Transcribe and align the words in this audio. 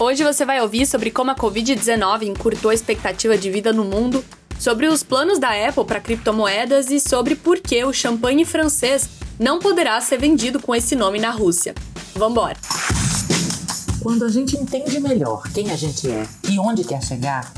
Hoje 0.00 0.22
você 0.22 0.44
vai 0.44 0.60
ouvir 0.60 0.86
sobre 0.86 1.10
como 1.10 1.32
a 1.32 1.34
Covid-19 1.34 2.22
encurtou 2.22 2.70
a 2.70 2.74
expectativa 2.74 3.36
de 3.36 3.50
vida 3.50 3.72
no 3.72 3.84
mundo, 3.84 4.24
sobre 4.56 4.86
os 4.86 5.02
planos 5.02 5.40
da 5.40 5.50
Apple 5.50 5.84
para 5.84 5.98
criptomoedas 5.98 6.88
e 6.92 7.00
sobre 7.00 7.34
por 7.34 7.58
que 7.58 7.84
o 7.84 7.92
champanhe 7.92 8.44
francês 8.44 9.08
não 9.40 9.58
poderá 9.58 10.00
ser 10.00 10.18
vendido 10.18 10.60
com 10.60 10.72
esse 10.72 10.94
nome 10.94 11.18
na 11.18 11.30
Rússia. 11.30 11.74
Vambora! 12.14 12.56
Quando 14.00 14.24
a 14.24 14.28
gente 14.28 14.56
entende 14.56 15.00
melhor 15.00 15.42
quem 15.52 15.72
a 15.72 15.76
gente 15.76 16.08
é 16.08 16.24
e 16.48 16.60
onde 16.60 16.84
quer 16.84 17.02
chegar, 17.02 17.52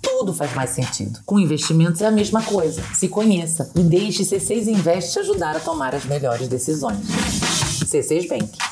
tudo 0.00 0.32
faz 0.32 0.54
mais 0.54 0.70
sentido. 0.70 1.20
Com 1.26 1.38
investimentos 1.38 2.00
é 2.00 2.06
a 2.06 2.10
mesma 2.10 2.42
coisa. 2.42 2.82
Se 2.94 3.08
conheça 3.08 3.70
e 3.76 3.80
deixe 3.80 4.22
C6 4.22 4.68
Invest 4.68 5.12
te 5.12 5.18
ajudar 5.18 5.54
a 5.54 5.60
tomar 5.60 5.94
as 5.94 6.06
melhores 6.06 6.48
decisões. 6.48 7.06
C6 7.84 8.26
Bank. 8.26 8.71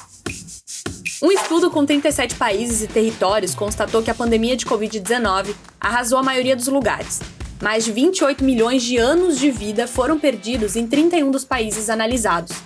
Um 1.23 1.31
estudo 1.31 1.71
com 1.71 1.85
37 1.85 2.37
países 2.37 2.83
e 2.83 2.87
territórios 2.87 3.55
constatou 3.55 4.03
que 4.03 4.11
a 4.11 4.15
pandemia 4.15 4.57
de 4.57 4.65
Covid-19 4.65 5.55
arrasou 5.79 6.19
a 6.19 6.23
maioria 6.23 6.57
dos 6.57 6.67
lugares. 6.67 7.21
Mais 7.61 7.85
de 7.85 7.93
28 7.93 8.43
milhões 8.43 8.83
de 8.83 8.97
anos 8.97 9.39
de 9.39 9.51
vida 9.51 9.87
foram 9.87 10.19
perdidos 10.19 10.77
em 10.77 10.87
31 10.87 11.31
dos 11.31 11.45
países 11.45 11.91
analisados. 11.91 12.57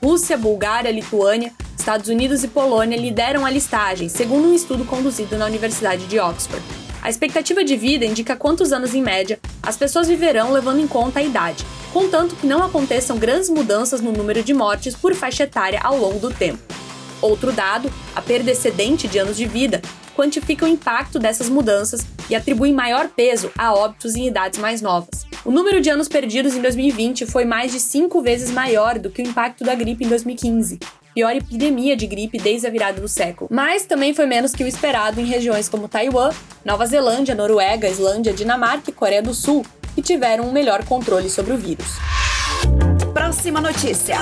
Rússia, 0.00 0.38
Bulgária, 0.38 0.92
Lituânia, 0.92 1.52
Estados 1.76 2.08
Unidos 2.08 2.44
e 2.44 2.48
Polônia 2.48 2.96
lideram 2.96 3.44
a 3.44 3.50
listagem, 3.50 4.08
segundo 4.08 4.46
um 4.46 4.54
estudo 4.54 4.84
conduzido 4.84 5.36
na 5.36 5.46
Universidade 5.46 6.06
de 6.06 6.20
Oxford. 6.20 6.64
A 7.02 7.10
expectativa 7.10 7.64
de 7.64 7.76
vida 7.76 8.04
indica 8.04 8.36
quantos 8.36 8.72
anos 8.72 8.94
em 8.94 9.02
média 9.02 9.40
as 9.60 9.76
pessoas 9.76 10.06
viverão 10.06 10.52
levando 10.52 10.78
em 10.78 10.86
conta 10.86 11.18
a 11.18 11.22
idade, 11.22 11.66
contanto 11.92 12.36
que 12.36 12.46
não 12.46 12.62
aconteçam 12.62 13.18
grandes 13.18 13.50
mudanças 13.50 14.00
no 14.00 14.12
número 14.12 14.40
de 14.44 14.54
mortes 14.54 14.94
por 14.94 15.16
faixa 15.16 15.42
etária 15.42 15.80
ao 15.82 15.98
longo 15.98 16.20
do 16.20 16.32
tempo. 16.32 16.73
Outro 17.24 17.52
dado, 17.52 17.90
a 18.14 18.20
perda 18.20 18.50
excedente 18.50 19.08
de 19.08 19.18
anos 19.18 19.34
de 19.34 19.46
vida, 19.46 19.80
quantifica 20.14 20.66
o 20.66 20.68
impacto 20.68 21.18
dessas 21.18 21.48
mudanças 21.48 22.06
e 22.28 22.34
atribui 22.34 22.70
maior 22.70 23.08
peso 23.08 23.50
a 23.56 23.72
óbitos 23.72 24.14
em 24.14 24.26
idades 24.26 24.58
mais 24.58 24.82
novas. 24.82 25.24
O 25.42 25.50
número 25.50 25.80
de 25.80 25.88
anos 25.88 26.06
perdidos 26.06 26.54
em 26.54 26.60
2020 26.60 27.24
foi 27.24 27.46
mais 27.46 27.72
de 27.72 27.80
cinco 27.80 28.20
vezes 28.20 28.50
maior 28.50 28.98
do 28.98 29.08
que 29.08 29.22
o 29.22 29.26
impacto 29.26 29.64
da 29.64 29.74
gripe 29.74 30.04
em 30.04 30.08
2015, 30.08 30.78
pior 31.14 31.34
epidemia 31.34 31.96
de 31.96 32.06
gripe 32.06 32.36
desde 32.36 32.66
a 32.66 32.70
virada 32.70 33.00
do 33.00 33.08
século. 33.08 33.48
Mas 33.50 33.86
também 33.86 34.12
foi 34.12 34.26
menos 34.26 34.52
que 34.52 34.62
o 34.62 34.68
esperado 34.68 35.18
em 35.18 35.24
regiões 35.24 35.66
como 35.66 35.88
Taiwan, 35.88 36.28
Nova 36.62 36.84
Zelândia, 36.84 37.34
Noruega, 37.34 37.88
Islândia, 37.88 38.34
Dinamarca 38.34 38.90
e 38.90 38.92
Coreia 38.92 39.22
do 39.22 39.32
Sul, 39.32 39.64
que 39.94 40.02
tiveram 40.02 40.44
um 40.44 40.52
melhor 40.52 40.84
controle 40.84 41.30
sobre 41.30 41.54
o 41.54 41.56
vírus. 41.56 41.86
Próxima 43.14 43.62
notícia. 43.62 44.18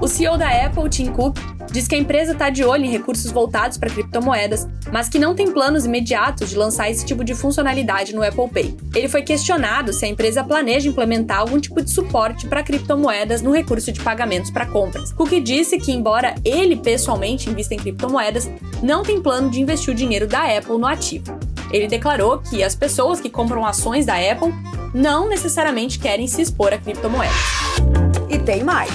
O 0.00 0.08
CEO 0.08 0.36
da 0.36 0.48
Apple, 0.48 0.88
Tim 0.88 1.12
Cook, 1.12 1.38
diz 1.70 1.88
que 1.88 1.94
a 1.94 1.98
empresa 1.98 2.32
está 2.32 2.50
de 2.50 2.64
olho 2.64 2.84
em 2.84 2.90
recursos 2.90 3.30
voltados 3.30 3.78
para 3.78 3.88
criptomoedas, 3.88 4.68
mas 4.92 5.08
que 5.08 5.18
não 5.18 5.34
tem 5.34 5.50
planos 5.50 5.86
imediatos 5.86 6.50
de 6.50 6.56
lançar 6.56 6.90
esse 6.90 7.04
tipo 7.04 7.24
de 7.24 7.34
funcionalidade 7.34 8.14
no 8.14 8.22
Apple 8.22 8.48
Pay. 8.48 8.76
Ele 8.94 9.08
foi 9.08 9.22
questionado 9.22 9.92
se 9.92 10.04
a 10.04 10.08
empresa 10.08 10.44
planeja 10.44 10.88
implementar 10.88 11.38
algum 11.38 11.58
tipo 11.58 11.82
de 11.82 11.90
suporte 11.90 12.46
para 12.46 12.62
criptomoedas 12.62 13.40
no 13.42 13.52
recurso 13.52 13.90
de 13.90 14.00
pagamentos 14.00 14.50
para 14.50 14.66
compras. 14.66 15.12
Cook 15.12 15.30
disse 15.40 15.78
que, 15.78 15.92
embora 15.92 16.34
ele 16.44 16.76
pessoalmente 16.76 17.48
invista 17.48 17.74
em 17.74 17.78
criptomoedas, 17.78 18.50
não 18.82 19.02
tem 19.02 19.20
plano 19.22 19.50
de 19.50 19.60
investir 19.60 19.92
o 19.92 19.96
dinheiro 19.96 20.26
da 20.26 20.44
Apple 20.44 20.78
no 20.78 20.86
ativo. 20.86 21.38
Ele 21.72 21.86
declarou 21.86 22.38
que 22.38 22.62
as 22.62 22.74
pessoas 22.74 23.18
que 23.20 23.30
compram 23.30 23.64
ações 23.64 24.04
da 24.04 24.14
Apple 24.14 24.52
não 24.92 25.26
necessariamente 25.28 25.98
querem 25.98 26.26
se 26.26 26.42
expor 26.42 26.72
a 26.74 26.78
criptomoedas. 26.78 27.34
E 28.28 28.38
tem 28.38 28.62
mais. 28.62 28.90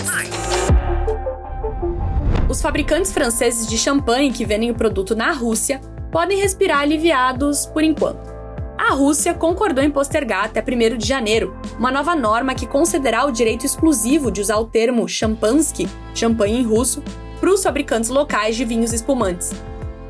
Os 2.49 2.61
fabricantes 2.61 3.11
franceses 3.11 3.67
de 3.67 3.77
champanhe 3.77 4.31
que 4.31 4.45
vendem 4.45 4.71
o 4.71 4.75
produto 4.75 5.15
na 5.15 5.33
Rússia 5.33 5.81
podem 6.09 6.39
respirar 6.39 6.79
aliviados 6.79 7.65
por 7.65 7.83
enquanto. 7.83 8.37
A 8.77 8.93
Rússia 8.93 9.33
concordou 9.33 9.83
em 9.83 9.91
postergar 9.91 10.45
até 10.45 10.61
1 10.61 10.97
de 10.97 11.05
janeiro 11.05 11.59
uma 11.77 11.91
nova 11.91 12.15
norma 12.15 12.55
que 12.55 12.65
concederá 12.65 13.25
o 13.25 13.31
direito 13.31 13.65
exclusivo 13.65 14.31
de 14.31 14.39
usar 14.39 14.57
o 14.57 14.65
termo 14.65 15.09
champansky, 15.09 15.89
champanhe 16.15 16.61
em 16.61 16.63
russo, 16.63 17.03
para 17.39 17.51
os 17.51 17.61
fabricantes 17.61 18.09
locais 18.09 18.55
de 18.55 18.63
vinhos 18.63 18.93
espumantes. 18.93 19.51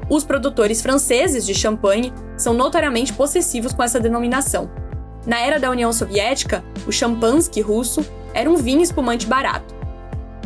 Os 0.07 0.23
produtores 0.23 0.81
franceses 0.81 1.45
de 1.45 1.55
champanhe 1.55 2.13
são 2.37 2.53
notoriamente 2.53 3.13
possessivos 3.13 3.73
com 3.73 3.81
essa 3.81 3.99
denominação. 3.99 4.69
Na 5.25 5.39
era 5.39 5.59
da 5.59 5.71
União 5.71 5.91
Soviética, 5.91 6.63
o 6.85 6.91
champansky 6.91 7.61
russo 7.61 8.05
era 8.33 8.49
um 8.49 8.55
vinho 8.55 8.81
espumante 8.81 9.25
barato. 9.25 9.76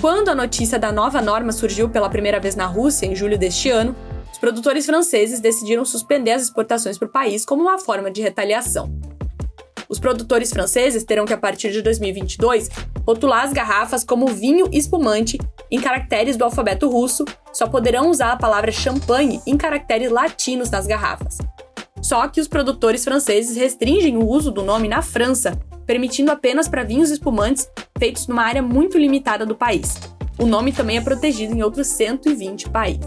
Quando 0.01 0.29
a 0.29 0.35
notícia 0.35 0.79
da 0.79 0.91
nova 0.91 1.22
norma 1.22 1.51
surgiu 1.51 1.88
pela 1.88 2.09
primeira 2.09 2.39
vez 2.39 2.56
na 2.56 2.66
Rússia, 2.66 3.06
em 3.06 3.16
julho 3.16 3.38
deste 3.38 3.69
ano, 3.69 3.95
os 4.31 4.39
produtores 4.39 4.84
franceses 4.84 5.39
decidiram 5.39 5.85
suspender 5.85 6.31
as 6.31 6.41
exportações 6.41 6.97
para 6.97 7.07
o 7.07 7.12
país 7.12 7.45
como 7.45 7.62
uma 7.62 7.78
forma 7.78 8.09
de 8.09 8.19
retaliação. 8.19 8.91
Os 9.88 10.00
produtores 10.00 10.50
franceses 10.50 11.03
terão 11.03 11.23
que, 11.23 11.34
a 11.34 11.38
partir 11.38 11.72
de 11.72 11.84
2022, 11.84 12.67
rotular 13.06 13.44
as 13.44 13.53
garrafas 13.53 14.03
como 14.03 14.25
vinho 14.25 14.67
espumante 14.72 15.38
em 15.69 15.79
caracteres 15.79 16.35
do 16.35 16.45
alfabeto 16.45 16.90
russo, 16.90 17.23
só 17.53 17.67
poderão 17.67 18.09
usar 18.09 18.31
a 18.31 18.38
palavra 18.38 18.72
champanhe 18.72 19.40
em 19.45 19.56
caracteres 19.56 20.09
latinos 20.09 20.72
nas 20.72 20.88
garrafas. 20.88 21.38
Só 22.01 22.28
que 22.28 22.41
os 22.41 22.47
produtores 22.47 23.03
franceses 23.03 23.56
restringem 23.56 24.17
o 24.17 24.28
uso 24.28 24.50
do 24.50 24.63
nome 24.63 24.88
na 24.88 25.03
França, 25.03 25.56
permitindo 25.85 26.31
apenas 26.31 26.67
para 26.67 26.84
vinhos 26.84 27.11
espumantes 27.11 27.69
feitos 28.01 28.25
numa 28.25 28.41
área 28.41 28.63
muito 28.63 28.97
limitada 28.97 29.45
do 29.45 29.53
país. 29.53 29.95
O 30.39 30.47
nome 30.47 30.72
também 30.72 30.97
é 30.97 31.01
protegido 31.01 31.53
em 31.53 31.62
outros 31.62 31.85
120 31.85 32.67
países. 32.72 33.06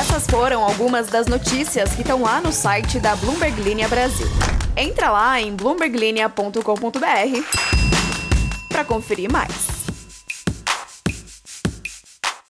Essas 0.00 0.26
foram 0.26 0.64
algumas 0.64 1.08
das 1.08 1.26
notícias 1.26 1.94
que 1.94 2.00
estão 2.00 2.22
lá 2.22 2.40
no 2.40 2.50
site 2.50 2.98
da 2.98 3.14
Bloomberg 3.16 3.60
Linha 3.60 3.86
Brasil. 3.86 4.26
Entra 4.74 5.10
lá 5.10 5.38
em 5.38 5.54
bloomberglinea.com.br 5.54 6.58
para 8.70 8.82
conferir 8.82 9.30
mais. 9.30 9.75